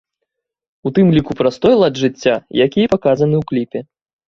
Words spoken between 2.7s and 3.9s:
і паказаны ў кліпе.